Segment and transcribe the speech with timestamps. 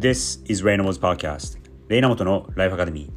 [0.00, 1.58] This is Reynolds Podcast.
[1.88, 3.10] レイナモトのライフアカデミー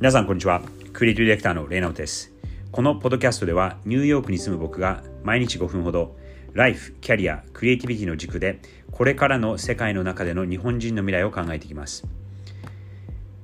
[0.00, 0.60] 皆さんこんにちは。
[0.92, 2.34] クリエイティブディレクターのレイナモトです。
[2.70, 6.18] このポッドキャストではニューヨークに住む僕が毎日5分ほど
[6.52, 8.60] ライフ、キャリア、クリエイティビティの軸で
[8.90, 12.06] これからの世界の中での日本人の未来を考えていきます。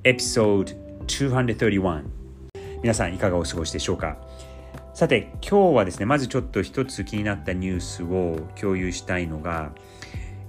[0.03, 0.73] エピソード
[1.07, 2.03] 231
[2.83, 4.19] 皆さんいかがお過ごしでしょうか？
[4.93, 9.71] さて今日はですねまずちょっと一つ気になったニュースを共有したいのが、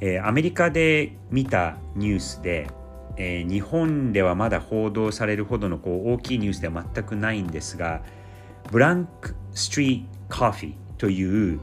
[0.00, 2.68] えー、アメリカで見たニュースで、
[3.16, 8.02] えー、日本ではまだ報道されるほどのこう大きいニュースでは全くないんですが
[8.70, 11.60] ブランク・ストリート・コーヒーという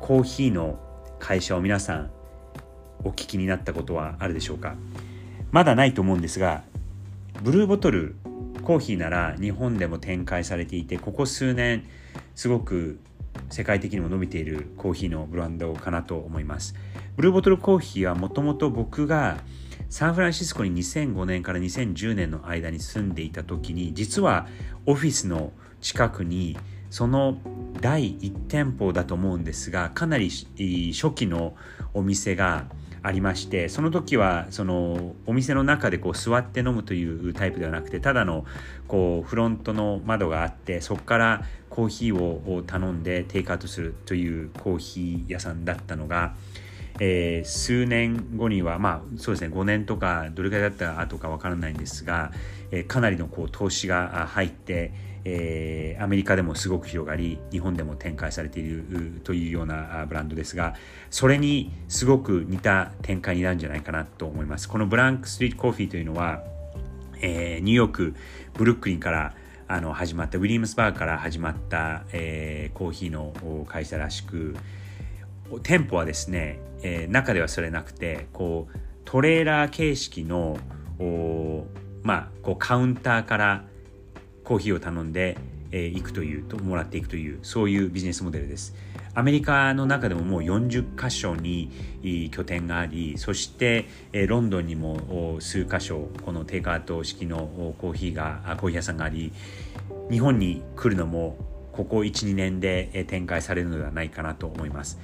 [0.00, 0.78] コーヒーの
[1.18, 2.10] 会社を皆さん
[3.04, 4.74] お聞きになったことはあるでしょうか？
[5.50, 6.64] まだないと思うんですが
[7.42, 8.16] ブルーボトル
[8.62, 11.84] コーヒーなら日本でも展開されていてここ数年
[12.34, 12.98] すごく
[13.50, 16.74] 世界的にも伸びているコーヒーのブランドかなと思います。
[17.18, 19.38] ブルーボトルコーヒーはもともと僕が
[19.90, 24.46] サンフランシスコに2005年から2010年の間に住んでいた時に実は
[24.86, 26.56] オフィスの近くに
[26.90, 27.38] その
[27.80, 31.56] 第1店舗だと思うんですがかなり初期の
[31.92, 32.66] お店が
[33.02, 38.44] ありましてその時はそのお店の中でこう座って飲むというタイプではなくてただの
[38.86, 46.34] こうフロントの窓があってそこからコーヒーを頼んでテイクアウトするというコーヒー屋さんだったのが、
[47.00, 52.32] えー、数年後にはまあそうですね5年とかどれくらいだった後かわからないんですが、
[52.70, 54.92] えー、かなりのこう投資が入って
[55.30, 60.74] えー、アメリカでもすごく広がり日本でも展開されているというようなブランドですが
[61.10, 64.68] それにすごく似た展開になるんじゃないかなと思います。
[64.68, 66.42] このブランクストリートコーヒーというのは、
[67.20, 68.14] えー、ニューヨーク
[68.54, 69.34] ブルックリンから
[69.66, 74.56] あの始まったウィリアムスバーから始まった、えー、コーヒーの会社らしく
[75.62, 80.58] 店舗はですね、えー、中ではそれなくてこうトレーラー形式の
[82.02, 83.64] まあこうカウンターから
[84.44, 85.36] コーヒーを頼んで、
[85.72, 88.74] えー、行くというともらっていくというそういうビジネスモデルです。
[89.14, 91.72] アメリカの中でももう40箇所に
[92.30, 93.86] 拠点がありそして、
[94.28, 99.32] ロンドンにも数箇所このテイクアウト式のコーヒーがコーヒー屋さんがあり
[100.08, 101.36] 日本に来るのも
[101.72, 105.00] ここ12年で展開されるのではないかなと思います。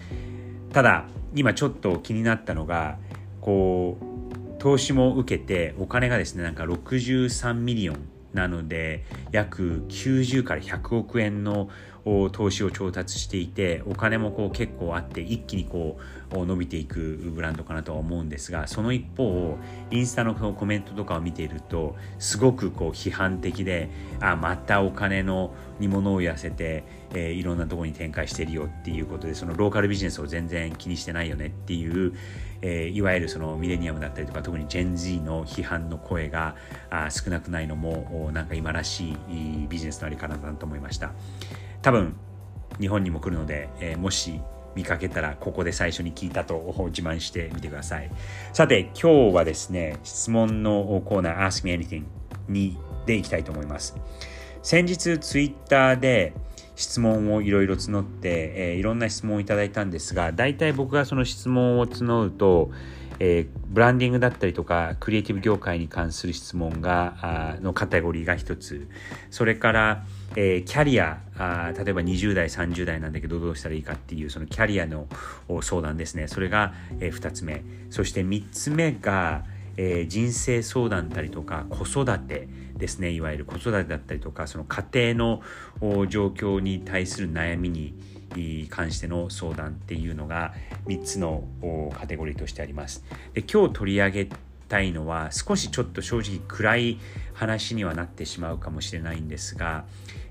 [0.75, 1.05] ただ
[1.37, 2.99] 今ちょっと気になったのが
[3.41, 11.69] こう投資も受けてお金がですねなんか63 million なので約90から100億円の
[12.04, 15.98] 投資を調達していてお金もこう結構あって一気にこ
[16.32, 19.56] う伸びていくブランドかなとは思うんですがその一方
[19.91, 23.88] インスタのコメントとかを見ているとすごくこう批判的で
[24.20, 26.84] あまたお金のに物を言わせて、
[27.15, 32.15] えー、いろんなところに展開してるよっていうことでそのローカルビジネスを全然気にしてないよねっていう、
[32.62, 36.54] えー、いわゆるそのミレニアムだったりとか特にジェン Z の批判の声が
[36.91, 41.12] あ少なくないのもなんか今らしいビジネスのあり方だなと思いました。
[41.84, 42.17] 多分
[42.81, 44.41] 日本にも来るので、えー、もし
[44.75, 48.11] 見かけたらここで最初に聞いたと自慢してみてください。
[48.55, 52.05] さて今日はですね質問のコーナー Ask Me Anything
[52.49, 53.97] にでいきたいと思います。
[54.62, 56.33] 先日ツイッターで
[56.77, 62.71] 質問をいろいろ募って、えー、いろんな質問をいただいたんですが大体僕がその質問を募ると、
[63.21, 68.89] えー、ブランディングだったりとかクリエイティブ業界に関する質問がのカテゴリーが一つ。
[69.31, 70.05] それから、
[70.37, 75.07] えー、キャリアあ例えば20代30代なんだけどどうしたらいいかっていうそのキャリアの
[75.63, 76.29] 相談ですね。
[76.29, 77.63] それが、えー、2つ目。
[77.91, 79.45] そして3つ目が、
[79.77, 85.43] えー、人生相談だったりとか子育てですねいわゆる子育てだったりとかその家庭
[85.81, 87.95] の状況に対する悩みに
[88.71, 90.55] 関しての相談っていうのが
[90.87, 91.45] 3つの
[91.99, 93.05] カテゴリーとしてあります。
[93.33, 94.29] で今日取り上げ
[94.69, 96.99] たいのは少しちょっと正直暗い
[97.34, 99.84] 話にはなってしまうかもしれないんですが、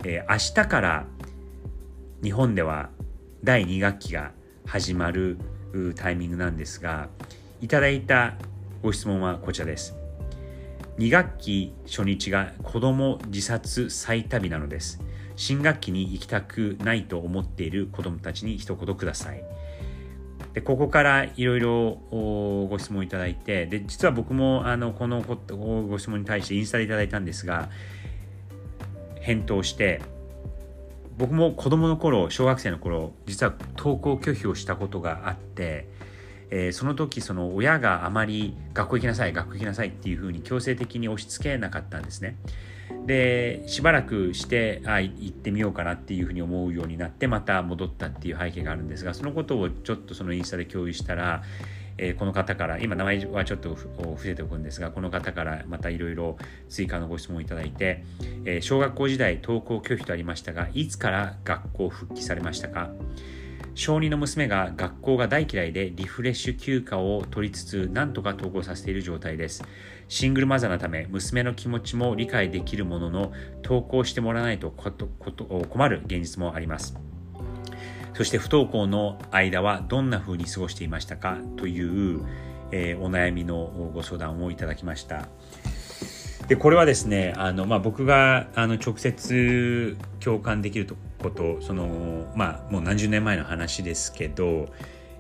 [0.03, 1.05] えー、明日から
[2.23, 2.89] 日本では
[3.43, 4.31] 第2学期が
[4.65, 5.37] 始まる
[5.95, 7.09] タイミングなんですが
[7.61, 8.35] いただいた
[8.83, 9.95] ご質問はこちらです。
[10.97, 14.99] 2学期初日が子供自殺再旅なのです。
[15.37, 19.43] 新学期に行きたくないと思っている子供たちに一言ください。
[20.53, 27.69] でここからいろいろご質問いただいてで実は僕もあのこのご質問に対してインスタでいただいたんですが
[29.21, 30.01] 返答して
[31.17, 35.87] 僕も子供の頃小学生の頃実は登校拒否をしたことがあって
[36.55, 42.37] えー、その時その親があまり学校行きなさい学校行きなさいっていうふうに強制的に押し付けなかったんですね。
[43.07, 51.41] でしばらくしてあ行ってみようかなっていうふうに思うようになってまた戻ったっていう背景があるんですがそのことをちょっとそのインスタで共有したら、
[51.97, 56.37] えー、この方から今名前はちょっと伏せておくんですがこの方からまたいろいろ
[56.69, 58.03] 追加のご質問をいただいて、
[58.45, 62.91] えー、小学校時代登校拒否とありましたがいつから学校復帰されましたか？
[63.75, 69.63] 小児の娘が学校が大嫌いでリフレッシュ休暇を取りつつ何とか登校させている状態です。
[70.07, 73.33] シングルマザーのため娘の気持ちも理解できるものの
[73.63, 76.95] 登校してもらわないと困る現実もあります。
[78.13, 82.21] そして不登校の間はどんな風に過ごしていましたかという、
[82.71, 85.27] えー、お悩みのご相談をいただきました。
[86.47, 94.67] でこれはですねあの、まあ、僕があの直接共感できるとことそのまあもう何十年前の話ですけど、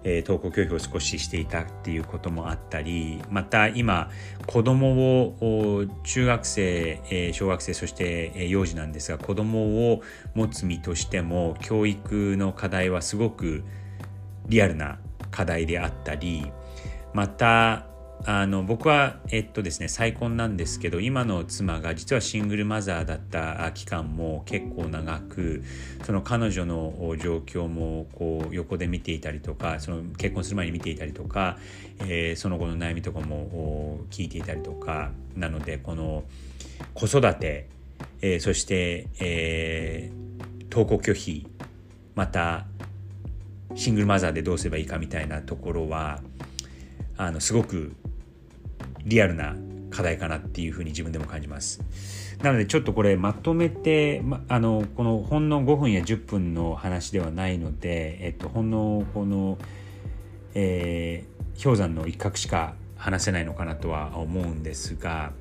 [0.03, 4.11] えー、登校拒否を少ししていたっていうこともあったりまた今
[4.45, 10.01] 子供を中学生、えー、小学生そして、えー、幼児なんですが子供を
[10.35, 13.63] 持つ身としても教育の課題はすごく
[14.47, 14.99] リアルな
[15.31, 16.51] 課題であったり
[17.13, 17.87] また
[18.25, 25.61] あの僕はえっとですね再婚なんですけど今の妻が実はシングルマザーだった期間も結構長く
[26.05, 31.57] その彼女の状況もこう横で見ていたりとかその結婚する前に見ていたりとか、
[31.99, 36.23] えー、その後の悩みとかも聞いていたりとかなのでこの
[36.93, 37.67] 子育て、
[38.21, 41.45] えー、そして、えー、登校拒否
[42.15, 42.65] また
[43.75, 46.21] シングルマザーでどうすればいいかみたいなところは
[47.17, 47.95] あのすごく
[49.05, 49.55] リアルな
[49.89, 51.81] 課題かなっていうふうに自分でも感じます。
[52.41, 59.57] なのでちょっとこれまとめて、ま、あのこのほんの5分や10分の話ではないので、えっと、ほんのこの、
[60.55, 65.31] えー、氷山の一角しか話せないのかなとは思うんですが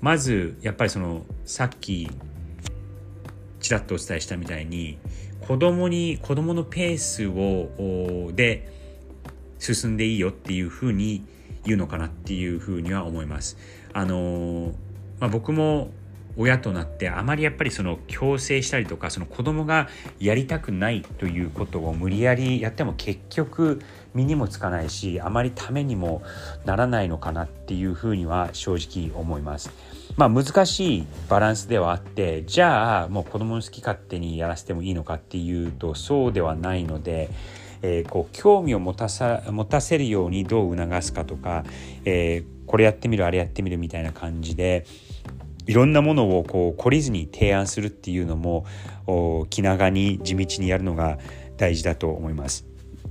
[0.00, 2.08] まずやっぱりそのさっき
[3.60, 4.98] ちらっとお伝えしたみたいに
[5.40, 8.72] 子供に子供のペースをで
[9.58, 11.24] 進んでいいよっていうふうに
[11.64, 13.56] 言うのかなっていうふうには思います。
[13.92, 14.72] あの
[15.20, 15.90] まあ、僕も
[16.40, 19.88] 親となってあまりやっぱりその強制したりとかその子供が
[20.20, 23.82] やりたくないということを無理やりやっても結局
[24.14, 26.22] 身にもつかないしあまりためにも
[26.64, 29.72] ならないのかなっていうふうには正直思います。
[30.16, 37.30] まあ難しいバランスではあってじゃあもう子供の好き勝手にやらせてもいいのかっていうとそうではないので
[37.82, 41.64] えー、こう興味を持たさ持たせるようにどう促すかとか、
[42.04, 44.84] えー、これやってみるあれやってみるみたいな感じで
[45.66, 48.64] いろんなものをこう懲りずに提案するっていうのも
[49.50, 51.18] 気長に地道にやるのが
[51.56, 52.66] 大事だと思います。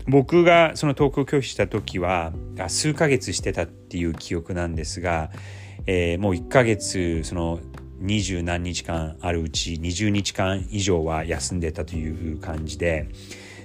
[0.07, 2.31] 僕がその投稿拒否した時は
[2.67, 5.29] 数ヶ月してたっていう記憶なんですが、
[5.85, 7.59] えー、もう1ヶ月その
[7.99, 13.09] 二十何日間あるうち20日間以上は休んでたという感じで、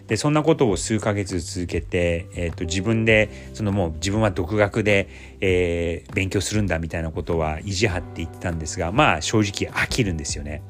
[0.06, 5.08] でそんなことを数ヶ月続けて、えーと、自分でそのもう自分は独学で、
[5.40, 10.62] えー、勉強するんだみたいなことは意地張って言ってたんですがまあ正直飽きるんですよね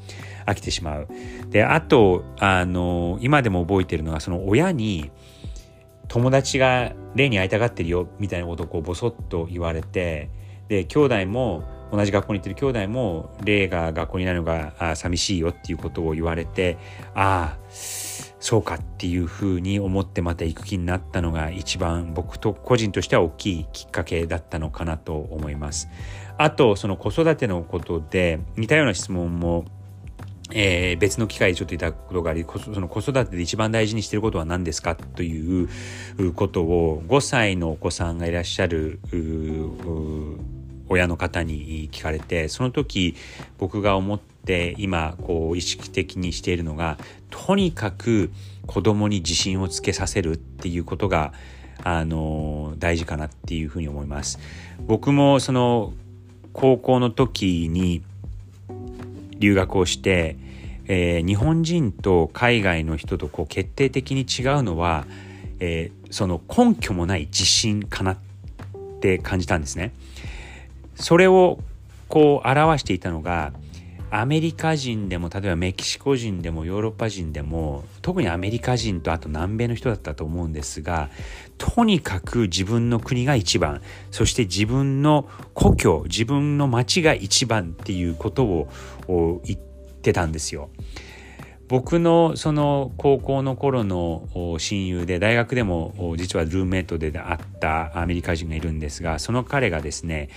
[0.47, 1.09] 飽きてしまう。
[1.51, 5.11] であとあの今でも覚えてるのがその親に
[6.09, 10.31] 友達が例に会いたがってるよみたいなことをこうボソッと言われて
[10.69, 16.79] で兄弟も同じ学校に行ってる兄弟も霊が学校になるのが寂しいよっていうことを言われて
[17.15, 25.89] ああそうかっていうふうに思ってまた行く気になったのが一番僕と個人としては大きいきっかけだったのかなと思います。
[26.39, 29.65] あとその子育てのことで似たような質問も
[30.55, 35.69] えー、別の機会でちょっといただくことがありその子育てで一番大事にしてることは何ですかという
[36.35, 39.01] ことを5歳のお子さんがいらっしゃる
[40.91, 43.17] 親の方に聞かれてその時
[43.57, 46.99] 僕が思って今こう意識的にしているのが
[47.31, 48.31] とにかく
[48.67, 51.33] 子供に自信をつけさせるっていうことが
[51.85, 54.39] あの大事かなっていうふうに思います。
[54.87, 55.93] 僕もその
[56.53, 58.03] 高校の時に
[59.39, 60.37] 留学をして、
[60.87, 65.07] えー、日本人と海外の人とこう決定的に違うのは、
[65.59, 68.19] えー、その根拠もない自信かなっ
[69.01, 69.93] て感じたんですね。
[70.95, 71.59] それを
[72.09, 73.53] こう表していたのが
[74.15, 81.09] アメリカ人でも例えばメキシコ人でもヨーロッパ人でも特にアメリカ人とあと南米の人だったと思うんですが
[81.57, 88.69] とにかく自分の国が一番そして自分の故郷自分の町が一番っていうことを
[89.47, 89.59] 言っ
[90.03, 90.69] てたんですよ。
[91.69, 94.29] 僕のその高校の頃の
[94.59, 100.29] 親友で大学でも実はルーメイトであったアメリカ人がいるんですがその彼がですね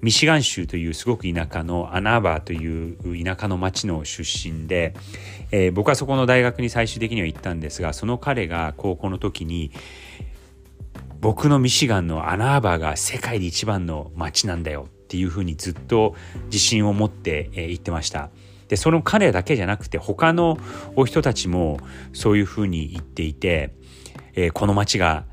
[0.00, 4.94] ミシガン州というすごく田舎のアナーバーという田舎の町の出身で、
[5.50, 9.72] えー、僕はそこの大学に最終的には行ったんですがその彼が高校の時に
[11.20, 16.14] 僕のミシガンのアナーバーが世界で一番の町なんだよっていうふうにずっと
[16.44, 18.30] 自信を持って言ってました。
[18.68, 20.58] でその彼だけじゃなくて他の
[20.94, 21.80] お人たちも
[22.12, 23.74] そういうふうに言っていて、
[24.34, 25.24] えー、この町が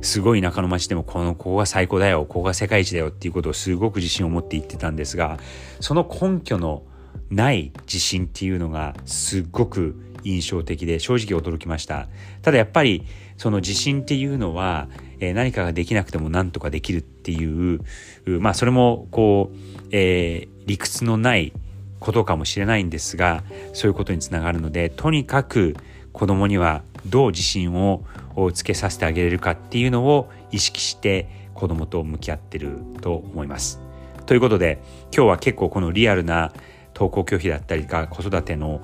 [0.00, 5.38] すごい田舎の町でもこのここが最高だよここが世界一だよっていうことをすごく自信を持って言ってたんですが
[5.80, 6.82] その根拠の
[7.30, 12.08] ない自信っていうのがすっごく印象的で正直驚きました。
[12.42, 13.04] ただやっぱり
[13.36, 14.88] その自信っていうのは、
[15.20, 17.80] えー、何かができなくても何とかできるっていう
[18.40, 19.56] まあそれもこう、
[19.92, 21.52] えー、理屈のない
[22.00, 25.76] ことかもしれないんですがそういうことにつながるのでとにかく
[26.12, 28.04] 子供にはどう自信を
[28.44, 33.80] をつけさせてあげれるかっていうのを意識して子供と向き合ってると思います。
[34.26, 34.80] ということで
[35.14, 36.52] 今日は結構このリアルな
[36.94, 38.80] 登校拒否だったりか子育ての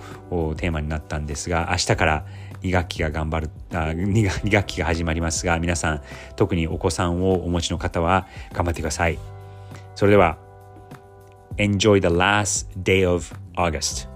[0.56, 2.26] テーマになったんですが明日から
[2.62, 6.02] 2学期が頑張るあ 2, 学期が始まりますが皆さん
[6.36, 9.18] 特にお子さんをお持ちの方は頑張ってください。
[9.94, 10.38] それでは
[11.58, 14.13] Enjoy the last day of August.